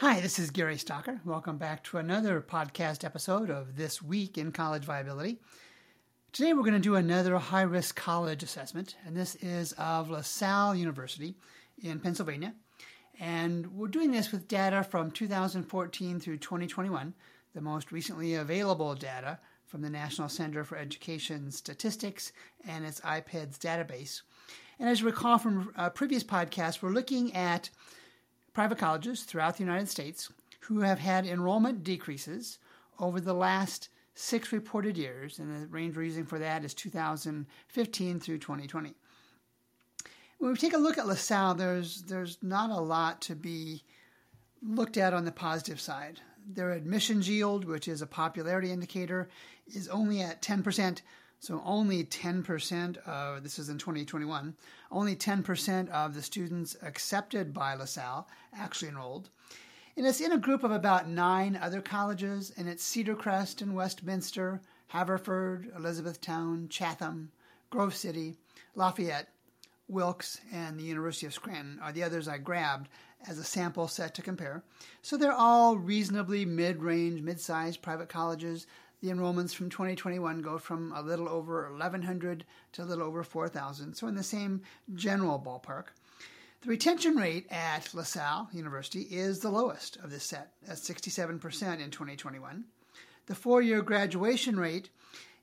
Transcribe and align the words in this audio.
Hi, 0.00 0.20
this 0.20 0.38
is 0.38 0.50
Gary 0.50 0.76
Stocker. 0.76 1.24
Welcome 1.24 1.56
back 1.56 1.82
to 1.84 1.96
another 1.96 2.42
podcast 2.42 3.02
episode 3.02 3.48
of 3.48 3.76
This 3.76 4.02
Week 4.02 4.36
in 4.36 4.52
College 4.52 4.84
Viability. 4.84 5.38
Today 6.32 6.52
we're 6.52 6.64
going 6.64 6.74
to 6.74 6.78
do 6.78 6.96
another 6.96 7.38
high 7.38 7.62
risk 7.62 7.96
college 7.96 8.42
assessment, 8.42 8.94
and 9.06 9.16
this 9.16 9.36
is 9.36 9.72
of 9.78 10.10
LaSalle 10.10 10.74
University 10.74 11.34
in 11.82 11.98
Pennsylvania. 11.98 12.52
And 13.18 13.68
we're 13.68 13.88
doing 13.88 14.10
this 14.12 14.32
with 14.32 14.48
data 14.48 14.84
from 14.84 15.12
2014 15.12 16.20
through 16.20 16.36
2021, 16.36 17.14
the 17.54 17.62
most 17.62 17.90
recently 17.90 18.34
available 18.34 18.94
data 18.94 19.38
from 19.64 19.80
the 19.80 19.88
National 19.88 20.28
Center 20.28 20.62
for 20.62 20.76
Education 20.76 21.50
Statistics 21.50 22.32
and 22.68 22.84
its 22.84 23.00
IPEDS 23.00 23.58
database. 23.58 24.20
And 24.78 24.90
as 24.90 25.00
you 25.00 25.06
recall 25.06 25.38
from 25.38 25.72
a 25.74 25.88
previous 25.88 26.22
podcast, 26.22 26.82
we're 26.82 26.90
looking 26.90 27.34
at 27.34 27.70
private 28.56 28.78
colleges 28.78 29.24
throughout 29.24 29.58
the 29.58 29.62
United 29.62 29.86
States 29.86 30.32
who 30.60 30.80
have 30.80 30.98
had 30.98 31.26
enrollment 31.26 31.84
decreases 31.84 32.58
over 32.98 33.20
the 33.20 33.34
last 33.34 33.90
six 34.14 34.50
reported 34.50 34.96
years, 34.96 35.38
and 35.38 35.54
the 35.54 35.66
range 35.66 35.94
we're 35.94 36.04
using 36.04 36.24
for 36.24 36.38
that 36.38 36.64
is 36.64 36.72
2015 36.72 38.18
through 38.18 38.38
2020. 38.38 38.94
When 40.38 40.52
we 40.52 40.56
take 40.56 40.72
a 40.72 40.78
look 40.78 40.96
at 40.96 41.06
LaSalle, 41.06 41.56
there's 41.56 42.00
there's 42.04 42.38
not 42.40 42.70
a 42.70 42.80
lot 42.80 43.20
to 43.22 43.34
be 43.34 43.84
looked 44.62 44.96
at 44.96 45.12
on 45.12 45.26
the 45.26 45.32
positive 45.32 45.78
side. 45.78 46.22
Their 46.48 46.70
admissions 46.70 47.28
yield, 47.28 47.66
which 47.66 47.86
is 47.86 48.00
a 48.00 48.06
popularity 48.06 48.72
indicator, 48.72 49.28
is 49.66 49.86
only 49.88 50.22
at 50.22 50.40
10%. 50.40 51.02
So 51.40 51.62
only 51.64 52.04
10% 52.04 52.96
of 53.06 53.42
this 53.42 53.58
is 53.58 53.68
in 53.68 53.78
2021. 53.78 54.54
Only 54.90 55.16
10% 55.16 55.88
of 55.90 56.14
the 56.14 56.22
students 56.22 56.76
accepted 56.82 57.52
by 57.52 57.74
LaSalle 57.74 58.28
actually 58.54 58.88
enrolled. 58.88 59.28
And 59.96 60.06
it's 60.06 60.20
in 60.20 60.32
a 60.32 60.38
group 60.38 60.64
of 60.64 60.72
about 60.72 61.08
nine 61.08 61.56
other 61.56 61.80
colleges, 61.80 62.52
and 62.56 62.68
it's 62.68 62.84
Cedar 62.84 63.14
Crest 63.14 63.62
and 63.62 63.74
Westminster, 63.74 64.60
Haverford, 64.88 65.72
Elizabethtown, 65.74 66.68
Chatham, 66.68 67.30
Grove 67.70 67.94
City, 67.94 68.36
Lafayette, 68.74 69.28
Wilkes, 69.88 70.40
and 70.52 70.78
the 70.78 70.84
University 70.84 71.26
of 71.26 71.34
Scranton 71.34 71.78
are 71.80 71.92
the 71.92 72.02
others 72.02 72.28
I 72.28 72.38
grabbed 72.38 72.88
as 73.26 73.38
a 73.38 73.44
sample 73.44 73.88
set 73.88 74.14
to 74.14 74.22
compare. 74.22 74.62
So 75.02 75.16
they're 75.16 75.32
all 75.32 75.76
reasonably 75.76 76.44
mid 76.44 76.82
range, 76.82 77.22
mid 77.22 77.40
sized 77.40 77.82
private 77.82 78.08
colleges 78.08 78.66
the 79.02 79.08
enrollments 79.08 79.54
from 79.54 79.70
2021 79.70 80.40
go 80.40 80.58
from 80.58 80.92
a 80.92 81.02
little 81.02 81.28
over 81.28 81.70
1,100 81.70 82.44
to 82.72 82.82
a 82.82 82.84
little 82.84 83.04
over 83.04 83.22
4,000, 83.22 83.94
so 83.94 84.06
in 84.06 84.14
the 84.14 84.22
same 84.22 84.62
general 84.94 85.38
ballpark. 85.38 85.86
The 86.62 86.70
retention 86.70 87.16
rate 87.16 87.46
at 87.50 87.94
LaSalle 87.94 88.48
University 88.52 89.02
is 89.02 89.40
the 89.40 89.50
lowest 89.50 89.96
of 89.98 90.10
this 90.10 90.24
set, 90.24 90.52
at 90.66 90.76
67% 90.76 91.80
in 91.80 91.90
2021. 91.90 92.64
The 93.26 93.34
four 93.34 93.60
year 93.60 93.82
graduation 93.82 94.58
rate 94.58 94.88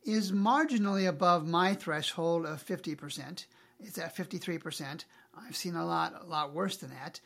is 0.04 0.32
marginally 0.32 1.08
above 1.08 1.48
my 1.48 1.74
threshold 1.74 2.46
of 2.46 2.66
50%. 2.66 3.46
It's 3.80 3.98
at 3.98 4.16
53%. 4.16 5.06
I've 5.38 5.56
seen 5.56 5.76
a 5.76 5.86
lot, 5.86 6.22
a 6.22 6.26
lot 6.26 6.54
worse 6.54 6.78
than 6.78 6.90
that. 6.92 7.20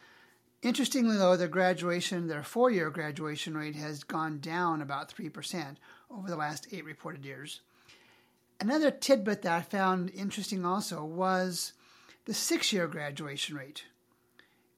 Interestingly, 0.61 1.17
though, 1.17 1.37
their 1.37 1.47
graduation, 1.47 2.27
their 2.27 2.43
four 2.43 2.71
year 2.71 2.89
graduation 2.89 3.55
rate 3.55 3.75
has 3.75 4.03
gone 4.03 4.39
down 4.39 4.81
about 4.81 5.13
3% 5.13 5.75
over 6.09 6.27
the 6.27 6.35
last 6.35 6.67
eight 6.71 6.85
reported 6.85 7.23
years. 7.23 7.61
Another 8.59 8.89
tidbit 8.89 9.43
that 9.43 9.51
I 9.51 9.61
found 9.61 10.09
interesting 10.11 10.65
also 10.65 11.03
was 11.03 11.73
the 12.25 12.33
six 12.33 12.73
year 12.73 12.87
graduation 12.87 13.55
rate 13.55 13.85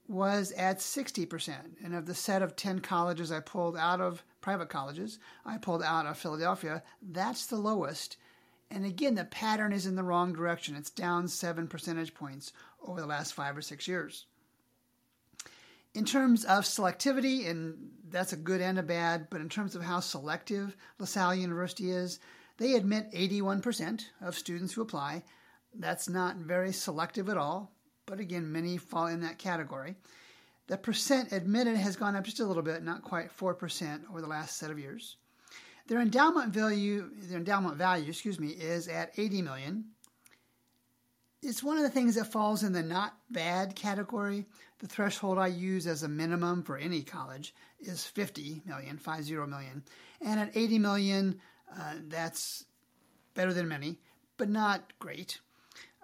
was 0.06 0.52
at 0.52 0.78
60%. 0.78 1.54
And 1.82 1.94
of 1.94 2.04
the 2.04 2.14
set 2.14 2.42
of 2.42 2.56
10 2.56 2.80
colleges 2.80 3.32
I 3.32 3.40
pulled 3.40 3.76
out 3.76 4.00
of 4.00 4.22
private 4.40 4.68
colleges, 4.68 5.18
I 5.46 5.56
pulled 5.56 5.82
out 5.82 6.04
of 6.04 6.18
Philadelphia, 6.18 6.82
that's 7.00 7.46
the 7.46 7.56
lowest. 7.56 8.16
And 8.70 8.84
again, 8.84 9.14
the 9.14 9.24
pattern 9.24 9.72
is 9.72 9.86
in 9.86 9.96
the 9.96 10.02
wrong 10.02 10.32
direction. 10.32 10.76
It's 10.76 10.90
down 10.90 11.28
seven 11.28 11.68
percentage 11.68 12.12
points 12.12 12.52
over 12.84 13.00
the 13.00 13.06
last 13.06 13.34
five 13.34 13.56
or 13.56 13.62
six 13.62 13.86
years. 13.88 14.26
In 15.94 16.04
terms 16.04 16.44
of 16.44 16.64
selectivity, 16.64 17.48
and 17.48 17.90
that's 18.08 18.32
a 18.32 18.36
good 18.36 18.60
and 18.60 18.78
a 18.78 18.82
bad, 18.82 19.26
but 19.28 19.40
in 19.40 19.48
terms 19.48 19.74
of 19.74 19.82
how 19.82 20.00
selective 20.00 20.76
LaSalle 20.98 21.34
University 21.34 21.90
is, 21.90 22.20
they 22.58 22.74
admit 22.74 23.12
81% 23.12 24.02
of 24.20 24.38
students 24.38 24.72
who 24.72 24.82
apply. 24.82 25.24
That's 25.74 26.08
not 26.08 26.36
very 26.36 26.72
selective 26.72 27.28
at 27.28 27.36
all, 27.36 27.72
but 28.06 28.20
again, 28.20 28.52
many 28.52 28.76
fall 28.76 29.06
in 29.06 29.20
that 29.22 29.38
category. 29.38 29.96
The 30.68 30.76
percent 30.76 31.32
admitted 31.32 31.76
has 31.76 31.96
gone 31.96 32.14
up 32.14 32.24
just 32.24 32.38
a 32.38 32.44
little 32.44 32.62
bit, 32.62 32.84
not 32.84 33.02
quite 33.02 33.36
4% 33.36 34.08
over 34.10 34.20
the 34.20 34.28
last 34.28 34.58
set 34.58 34.70
of 34.70 34.78
years. 34.78 35.16
Their 35.88 36.00
endowment 36.00 36.52
value, 36.52 37.10
their 37.16 37.38
endowment 37.38 37.76
value, 37.76 38.10
excuse 38.10 38.38
me, 38.38 38.50
is 38.50 38.86
at 38.86 39.12
80 39.16 39.42
million, 39.42 39.84
it's 41.42 41.62
one 41.62 41.76
of 41.76 41.82
the 41.82 41.90
things 41.90 42.16
that 42.16 42.32
falls 42.32 42.62
in 42.62 42.72
the 42.72 42.82
not 42.82 43.16
bad 43.30 43.74
category. 43.74 44.46
The 44.78 44.86
threshold 44.86 45.38
I 45.38 45.48
use 45.48 45.86
as 45.86 46.02
a 46.02 46.08
minimum 46.08 46.62
for 46.62 46.76
any 46.76 47.02
college 47.02 47.54
is 47.80 48.04
50 48.04 48.62
million, 48.66 48.98
50 48.98 49.34
million. 49.46 49.82
And 50.20 50.40
at 50.40 50.56
80 50.56 50.78
million, 50.78 51.40
uh, 51.74 51.94
that's 52.08 52.64
better 53.34 53.52
than 53.52 53.68
many, 53.68 53.98
but 54.36 54.48
not 54.48 54.92
great. 54.98 55.40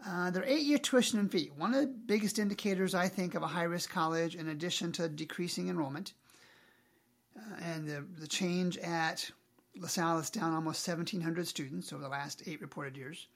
Uh, 0.07 0.31
their 0.31 0.45
eight 0.45 0.63
year 0.63 0.79
tuition 0.79 1.19
and 1.19 1.31
fee, 1.31 1.51
one 1.57 1.75
of 1.75 1.81
the 1.81 1.87
biggest 1.87 2.39
indicators, 2.39 2.95
I 2.95 3.09
think, 3.09 3.35
of 3.35 3.43
a 3.43 3.47
high 3.47 3.65
risk 3.65 3.91
college, 3.91 4.37
in 4.37 4.49
addition 4.49 4.93
to 4.93 5.09
decreasing 5.09 5.69
enrollment. 5.69 6.13
Uh, 7.37 7.57
and 7.63 7.89
the, 7.89 8.05
the 8.19 8.27
change 8.27 8.79
at 8.79 9.31
LaSalle 9.79 10.19
is 10.19 10.31
down 10.31 10.55
almost 10.55 10.87
1,700 10.87 11.47
students 11.47 11.93
over 11.93 12.03
the 12.03 12.09
last 12.09 12.43
eight 12.47 12.61
reported 12.61 12.97
years 12.97 13.27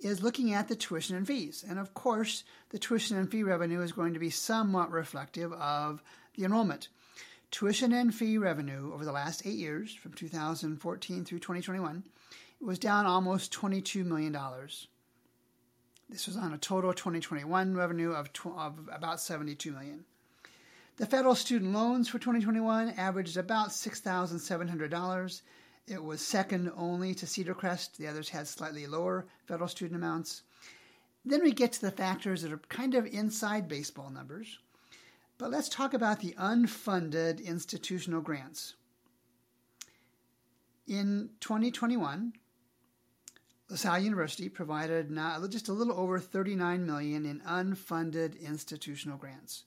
is 0.00 0.22
looking 0.22 0.52
at 0.52 0.68
the 0.68 0.76
tuition 0.76 1.16
and 1.16 1.26
fees. 1.26 1.64
And 1.66 1.78
of 1.78 1.94
course, 1.94 2.44
the 2.70 2.78
tuition 2.78 3.16
and 3.16 3.30
fee 3.30 3.42
revenue 3.42 3.80
is 3.80 3.92
going 3.92 4.14
to 4.14 4.20
be 4.20 4.30
somewhat 4.30 4.90
reflective 4.90 5.52
of 5.54 6.02
the 6.34 6.44
enrollment. 6.44 6.88
Tuition 7.50 7.92
and 7.92 8.14
fee 8.14 8.38
revenue 8.38 8.92
over 8.92 9.04
the 9.04 9.12
last 9.12 9.46
eight 9.46 9.56
years, 9.56 9.94
from 9.94 10.12
2014 10.12 11.24
through 11.24 11.38
2021, 11.38 12.04
was 12.60 12.78
down 12.78 13.06
almost 13.06 13.52
$22 13.52 14.04
million. 14.04 14.36
This 16.08 16.26
was 16.26 16.36
on 16.36 16.52
a 16.52 16.58
total 16.58 16.92
2021 16.92 17.74
revenue 17.74 18.12
of, 18.12 18.32
tw- 18.32 18.46
of 18.46 18.88
about 18.92 19.20
72 19.20 19.72
million. 19.72 20.04
The 20.98 21.06
federal 21.06 21.34
student 21.34 21.72
loans 21.72 22.08
for 22.08 22.18
2021 22.18 22.94
averaged 22.96 23.36
about 23.36 23.68
$6,700 23.68 25.42
it 25.86 26.02
was 26.02 26.20
second 26.20 26.72
only 26.76 27.14
to 27.14 27.26
Cedar 27.26 27.54
Crest. 27.54 27.96
The 27.96 28.08
others 28.08 28.28
had 28.28 28.48
slightly 28.48 28.86
lower 28.86 29.26
federal 29.46 29.68
student 29.68 29.96
amounts. 29.96 30.42
Then 31.24 31.42
we 31.42 31.52
get 31.52 31.72
to 31.74 31.80
the 31.80 31.90
factors 31.90 32.42
that 32.42 32.52
are 32.52 32.60
kind 32.68 32.94
of 32.94 33.06
inside 33.06 33.68
baseball 33.68 34.10
numbers. 34.10 34.58
But 35.38 35.50
let's 35.50 35.68
talk 35.68 35.94
about 35.94 36.20
the 36.20 36.34
unfunded 36.38 37.44
institutional 37.44 38.20
grants. 38.20 38.74
In 40.86 41.30
2021, 41.40 42.32
LaSalle 43.68 43.98
University 43.98 44.48
provided 44.48 45.10
not, 45.10 45.48
just 45.50 45.68
a 45.68 45.72
little 45.72 45.98
over 45.98 46.18
39 46.18 46.86
million 46.86 47.26
in 47.26 47.40
unfunded 47.40 48.40
institutional 48.40 49.18
grants. 49.18 49.64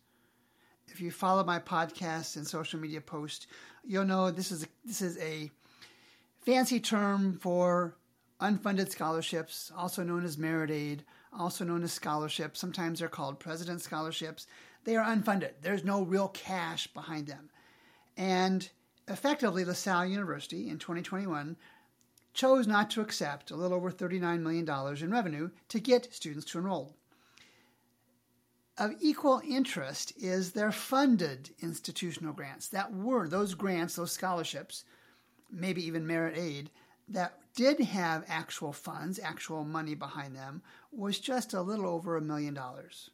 If 0.87 1.01
you 1.01 1.11
follow 1.11 1.43
my 1.43 1.59
podcast 1.59 2.35
and 2.35 2.47
social 2.47 2.79
media 2.79 3.01
posts, 3.01 3.47
you'll 3.83 4.05
know 4.05 4.31
this 4.31 4.51
is 4.51 4.63
a, 4.63 4.67
this 4.85 5.01
is 5.01 5.17
a 5.19 5.51
fancy 6.49 6.79
term 6.79 7.37
for 7.39 7.95
unfunded 8.41 8.89
scholarships, 8.89 9.71
also 9.77 10.01
known 10.03 10.25
as 10.25 10.35
merit 10.35 10.71
aid, 10.71 11.03
also 11.37 11.63
known 11.63 11.83
as 11.83 11.93
scholarships. 11.93 12.59
Sometimes 12.59 12.97
they're 12.99 13.07
called 13.07 13.39
president 13.39 13.81
scholarships. 13.81 14.47
They 14.83 14.95
are 14.95 15.05
unfunded. 15.05 15.51
There's 15.61 15.83
no 15.83 16.01
real 16.01 16.29
cash 16.29 16.87
behind 16.87 17.27
them. 17.27 17.51
And 18.17 18.67
effectively, 19.07 19.63
LaSalle 19.63 20.07
University 20.07 20.69
in 20.69 20.79
2021 20.79 21.55
chose 22.33 22.65
not 22.65 22.89
to 22.91 23.01
accept 23.01 23.51
a 23.51 23.55
little 23.55 23.77
over 23.77 23.91
$39 23.91 24.41
million 24.41 24.67
in 25.03 25.11
revenue 25.11 25.51
to 25.67 25.79
get 25.79 26.11
students 26.11 26.45
to 26.47 26.57
enroll. 26.57 26.95
Of 28.75 28.95
equal 28.99 29.39
interest 29.47 30.13
is 30.17 30.53
their 30.53 30.71
funded 30.71 31.51
institutional 31.59 32.33
grants. 32.33 32.69
That 32.69 32.91
were 32.91 33.27
those 33.27 33.53
grants, 33.53 33.97
those 33.97 34.13
scholarships, 34.13 34.83
maybe 35.51 35.85
even 35.85 36.07
merit 36.07 36.37
aid, 36.37 36.69
that 37.09 37.39
did 37.55 37.79
have 37.79 38.23
actual 38.27 38.71
funds, 38.71 39.19
actual 39.21 39.63
money 39.63 39.95
behind 39.95 40.35
them, 40.35 40.61
was 40.91 41.19
just 41.19 41.53
a 41.53 41.61
little 41.61 41.87
over 41.87 42.17
a 42.17 42.21
million 42.21 42.53
dollars. 42.53 43.09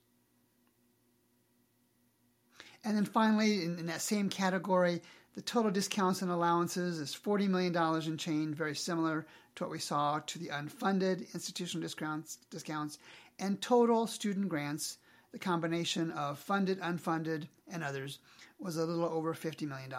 And 2.83 2.95
then 2.95 3.05
finally, 3.05 3.63
in, 3.63 3.79
in, 3.79 3.85
that 3.87 4.01
same 4.01 4.29
category, 4.29 5.01
the 5.33 5.41
total 5.41 5.71
discounts 5.71 6.21
and 6.21 6.29
allowances 6.29 6.99
is 6.99 7.15
$40 7.15 7.47
million 7.47 7.75
in 8.07 8.17
change, 8.17 8.55
very 8.55 8.75
similar 8.75 9.25
to 9.55 9.63
what 9.63 9.71
we 9.71 9.79
saw 9.79 10.19
to 10.19 10.39
the 10.39 10.49
unfunded 10.49 11.33
institutional 11.33 11.81
discounts, 11.81 12.37
discounts 12.51 12.99
and 13.39 13.61
total 13.61 14.07
student 14.07 14.49
grants 14.49 14.97
the 15.31 15.39
combination 15.39 16.11
of 16.11 16.39
funded, 16.39 16.79
unfunded, 16.79 17.47
and 17.69 17.83
others, 17.83 18.19
was 18.59 18.77
a 18.77 18.85
little 18.85 19.05
over 19.05 19.33
$50 19.33 19.67
million. 19.67 19.93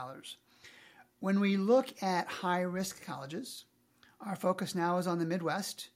When 1.20 1.40
we 1.40 1.56
look 1.56 2.02
at 2.02 2.28
high 2.28 2.60
risk 2.60 3.02
colleges, 3.02 3.64
our 4.20 4.36
focus 4.36 4.74
now 4.74 4.98
is 4.98 5.06
on 5.06 5.18
the 5.18 5.24
Midwest 5.24 5.88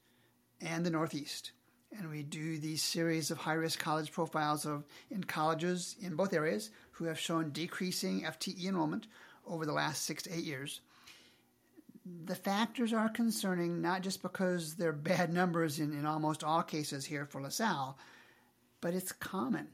and 0.61 0.85
the 0.85 0.91
Northeast. 0.91 1.53
And 1.97 2.09
we 2.09 2.23
do 2.23 2.59
these 2.59 2.83
series 2.83 3.31
of 3.31 3.39
high 3.39 3.55
risk 3.55 3.79
college 3.79 4.13
profiles 4.13 4.65
of 4.65 4.85
in 5.11 5.25
colleges 5.25 5.97
in 6.01 6.15
both 6.15 6.33
areas 6.33 6.71
who 6.93 7.05
have 7.05 7.19
shown 7.19 7.51
decreasing 7.51 8.23
FTE 8.23 8.67
enrollment 8.67 9.09
over 9.47 9.67
the 9.67 9.73
last 9.73 10.05
six 10.05 10.23
to 10.23 10.35
eight 10.35 10.45
years. 10.45 10.81
The 12.25 12.37
factors 12.37 12.93
are 12.93 13.09
concerning 13.09 13.83
not 13.83 14.03
just 14.03 14.23
because 14.23 14.75
they're 14.75 14.93
bad 14.93 15.33
numbers 15.33 15.81
in, 15.81 15.93
in 15.93 16.07
almost 16.07 16.45
all 16.45 16.63
cases 16.63 17.05
here 17.05 17.27
for 17.27 17.43
LaSalle, 17.43 17.99
but 18.81 18.95
it's 18.95 19.13
common. 19.13 19.69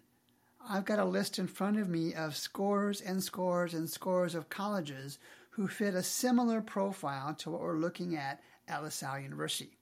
I've 0.69 0.85
got 0.85 0.99
a 0.99 1.05
list 1.05 1.39
in 1.39 1.47
front 1.47 1.79
of 1.79 1.89
me 1.89 2.13
of 2.13 2.37
scores 2.37 3.01
and 3.01 3.23
scores 3.23 3.73
and 3.73 3.89
scores 3.89 4.35
of 4.35 4.49
colleges 4.49 5.19
who 5.51 5.69
fit 5.69 5.95
a 5.95 6.03
similar 6.03 6.61
profile 6.61 7.35
to 7.35 7.51
what 7.51 7.61
we're 7.61 7.79
looking 7.79 8.17
at 8.17 8.43
at 8.67 8.83
LaSalle 8.83 9.21
University. 9.21 9.79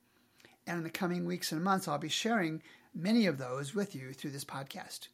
And 0.67 0.79
in 0.79 0.85
the 0.85 0.91
coming 0.91 1.25
weeks 1.25 1.53
and 1.53 1.65
months, 1.65 1.89
I'll 1.89 1.97
be 1.97 2.11
sharing 2.11 2.63
many 2.95 3.25
of 3.25 3.39
those 3.39 3.75
with 3.75 3.95
you 3.95 4.13
through 4.13 4.33
this 4.33 4.45
podcast. 4.45 5.09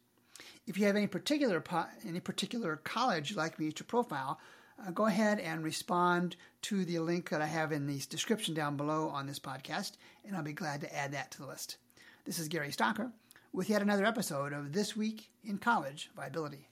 If 0.67 0.77
you 0.77 0.87
have 0.87 0.97
any 0.97 1.07
particular 1.07 1.63
any 2.05 2.19
particular 2.19 2.75
college 2.75 3.29
you'd 3.29 3.37
like 3.37 3.57
me 3.57 3.71
to 3.71 3.83
profile, 3.85 4.41
uh, 4.85 4.91
go 4.91 5.05
ahead 5.05 5.39
and 5.39 5.63
respond 5.63 6.35
to 6.63 6.83
the 6.83 6.99
link 6.99 7.29
that 7.29 7.41
I 7.41 7.47
have 7.47 7.71
in 7.71 7.87
the 7.87 7.99
description 8.09 8.53
down 8.53 8.75
below 8.75 9.07
on 9.07 9.25
this 9.25 9.39
podcast, 9.39 9.93
and 10.25 10.35
I'll 10.35 10.43
be 10.43 10.51
glad 10.51 10.81
to 10.81 10.93
add 10.93 11.13
that 11.13 11.31
to 11.31 11.37
the 11.37 11.47
list. 11.47 11.77
This 12.25 12.39
is 12.39 12.49
Gary 12.49 12.71
Stocker 12.71 13.11
with 13.53 13.69
yet 13.69 13.81
another 13.81 14.05
episode 14.05 14.53
of 14.53 14.71
This 14.71 14.95
Week 14.95 15.29
in 15.43 15.57
College 15.57 16.09
Viability. 16.15 16.70